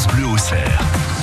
[0.00, 1.19] France Bleu au cerf.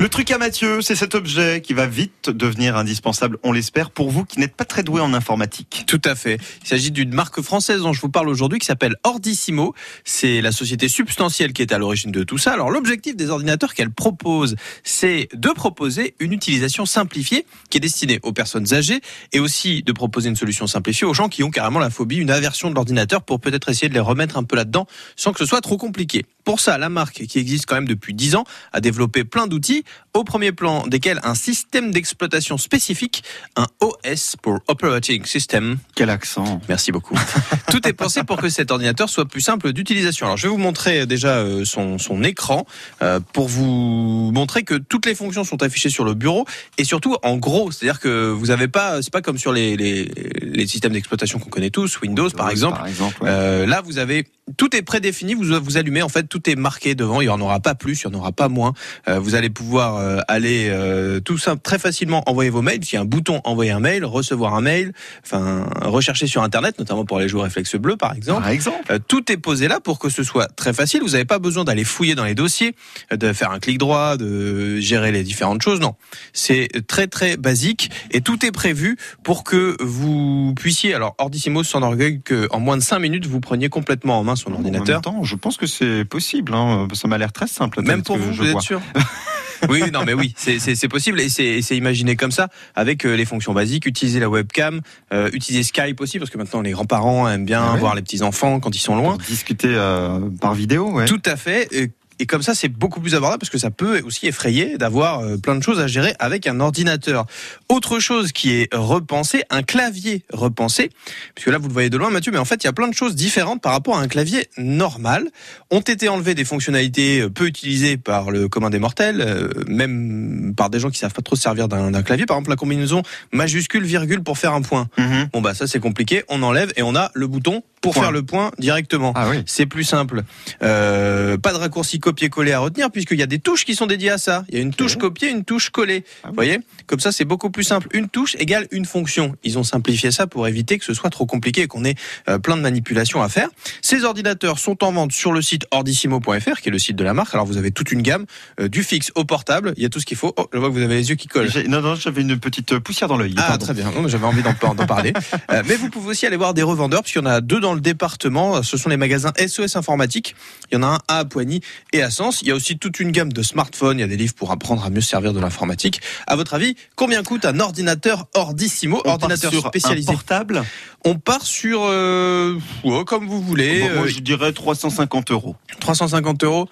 [0.00, 4.08] Le truc à Mathieu, c'est cet objet qui va vite devenir indispensable, on l'espère, pour
[4.08, 5.84] vous qui n'êtes pas très doué en informatique.
[5.86, 6.38] Tout à fait.
[6.62, 9.74] Il s'agit d'une marque française dont je vous parle aujourd'hui qui s'appelle Ordissimo.
[10.06, 12.54] C'est la société substantielle qui est à l'origine de tout ça.
[12.54, 18.20] Alors l'objectif des ordinateurs qu'elle propose, c'est de proposer une utilisation simplifiée qui est destinée
[18.22, 19.02] aux personnes âgées
[19.34, 22.30] et aussi de proposer une solution simplifiée aux gens qui ont carrément la phobie, une
[22.30, 25.44] aversion de l'ordinateur pour peut-être essayer de les remettre un peu là-dedans sans que ce
[25.44, 26.24] soit trop compliqué.
[26.50, 29.84] Pour ça, la marque, qui existe quand même depuis 10 ans, a développé plein d'outils,
[30.14, 33.22] au premier plan desquels un système d'exploitation spécifique,
[33.54, 35.78] un OS pour Operating System.
[35.94, 37.16] Quel accent Merci beaucoup.
[37.70, 40.26] Tout est pensé pour que cet ordinateur soit plus simple d'utilisation.
[40.26, 42.66] Alors, je vais vous montrer déjà euh, son, son écran
[43.00, 46.46] euh, pour vous montrer que toutes les fonctions sont affichées sur le bureau
[46.78, 50.04] et surtout en gros, c'est-à-dire que vous n'avez pas, c'est pas comme sur les, les,
[50.42, 52.78] les systèmes d'exploitation qu'on connaît tous, Windows par exemple.
[52.78, 53.28] Par exemple, ouais.
[53.30, 54.26] Euh, là, vous avez
[54.56, 55.34] tout est prédéfini.
[55.34, 57.20] Vous vous allumez en fait, tout est marqué devant.
[57.20, 58.72] Il y en aura pas plus, il y en aura pas moins.
[59.08, 62.80] Euh, vous allez pouvoir euh, aller euh, tout simple, très facilement envoyer vos mails.
[62.82, 64.92] Il y a un bouton envoyer un mail, recevoir un mail,
[65.24, 68.42] enfin rechercher sur internet, notamment pour les joueurs réflexe bleu par exemple.
[68.42, 68.92] Par exemple.
[68.92, 71.02] Euh, tout est posé là pour que ce soit très facile.
[71.02, 72.74] Vous n'avez pas besoin d'aller fouiller dans les dossiers,
[73.10, 75.80] de faire un clic droit, de gérer les différentes choses.
[75.80, 75.94] Non,
[76.32, 80.94] c'est très très basique et tout est prévu pour que vous puissiez.
[80.94, 84.56] Alors Ordissimo s'enorgueille qu'en moins de 5 minutes vous preniez complètement en main son En
[84.56, 84.96] ordinateur.
[84.96, 86.54] même temps, je pense que c'est possible.
[86.54, 86.88] Hein.
[86.94, 87.82] Ça m'a l'air très simple.
[87.82, 88.60] Même pour vous, je vous vois.
[88.60, 88.80] êtes sûr
[89.68, 93.52] Oui, non, mais oui, c'est- possible et c'est imaginé comme ça avec euh, les fonctions
[93.52, 94.80] basiques, utiliser la webcam,
[95.12, 97.78] euh, utiliser Skype aussi parce que maintenant les grands-parents aiment bien Ah ouais.
[97.78, 99.18] voir les petits enfants quand ils sont loin.
[99.18, 101.04] Pour discuter euh, par vidéo, ouais.
[101.04, 101.68] Tout à fait.
[101.72, 101.90] Et-
[102.20, 105.38] Et comme ça, c'est beaucoup plus abordable parce que ça peut aussi effrayer d'avoir euh,
[105.38, 107.24] plein de choses à gérer avec un ordinateur.
[107.70, 110.90] Autre chose qui est repensé, un clavier repensé,
[111.34, 112.88] puisque là vous le voyez de loin, Mathieu, mais en fait il y a plein
[112.88, 115.28] de choses différentes par rapport à un clavier normal.
[115.70, 120.52] Ont été enlevées des fonctionnalités euh, peu utilisées par le commun des mortels, euh, même
[120.54, 122.26] par des gens qui savent pas trop se servir d'un d'un clavier.
[122.26, 123.02] Par exemple, la combinaison
[123.32, 124.88] majuscule virgule pour faire un point.
[124.98, 125.30] Mhm.
[125.32, 126.22] Bon bah ça c'est compliqué.
[126.28, 128.02] On enlève et on a le bouton pour Point.
[128.02, 129.12] faire le point directement.
[129.16, 129.42] Ah oui.
[129.46, 130.22] C'est plus simple.
[130.62, 134.10] Euh, pas de raccourci copier-coller à retenir puisqu'il y a des touches qui sont dédiées
[134.10, 134.44] à ça.
[134.48, 136.04] Il y a une touche copier, une touche coller.
[136.22, 136.58] Ah Vous voyez?
[136.86, 137.88] Comme ça, c'est beaucoup plus simple.
[137.92, 139.34] Une touche égale une fonction.
[139.44, 141.94] Ils ont simplifié ça pour éviter que ce soit trop compliqué et qu'on ait
[142.28, 143.48] euh, plein de manipulations à faire.
[143.82, 147.14] Ces ordinateurs sont en vente sur le site ordissimo.fr qui est le site de la
[147.14, 147.34] marque.
[147.34, 148.26] Alors vous avez toute une gamme
[148.60, 149.72] euh, du fixe au portable.
[149.76, 150.34] Il y a tout ce qu'il faut.
[150.36, 151.50] Oh, je vois que vous avez les yeux qui collent.
[151.68, 153.34] Non, non, j'avais une petite poussière dans l'œil.
[153.36, 153.64] Ah pardon.
[153.64, 155.12] très bien, j'avais envie d'en d'en parler.
[155.50, 157.69] Euh, mais vous pouvez aussi aller voir des revendeurs, puisqu'il y en a deux dans
[157.74, 158.62] le département.
[158.62, 160.34] Ce sont les magasins SOS Informatique.
[160.70, 161.60] Il y en a un à Poigny
[161.92, 162.42] et à Sens.
[162.42, 163.98] Il y a aussi toute une gamme de smartphones.
[163.98, 166.00] Il y a des livres pour apprendre à mieux se servir de l'informatique.
[166.26, 170.64] À votre avis, combien coûte un ordinateur Ordissimo, On part ordinateur sur spécialisé Un portable.
[171.04, 175.56] On part sur, euh, ouais, comme vous voulez, Bon, moi, euh, je dirais 350 euros.
[175.80, 176.68] 350 euros.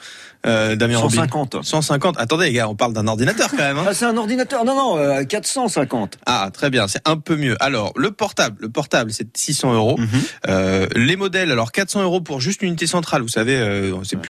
[0.46, 1.16] Euh, Damien Robin.
[1.16, 1.58] 150.
[1.62, 2.16] 150.
[2.18, 3.78] Attendez, les gars, on parle d'un ordinateur quand même.
[3.78, 3.84] hein.
[3.88, 4.64] Ah, c'est un ordinateur.
[4.64, 6.18] Non, non, euh, 450.
[6.26, 7.56] Ah, très bien, c'est un peu mieux.
[7.60, 9.96] Alors, le portable, le portable, c'est 600 euros.
[9.98, 10.08] Mhm.
[10.48, 14.20] Euh, les modèles, alors 400 euros pour juste l'unité centrale, vous savez, euh, c'est